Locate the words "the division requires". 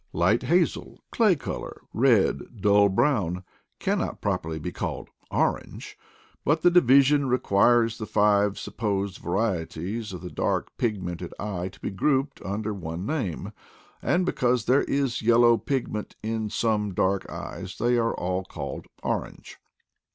6.63-7.99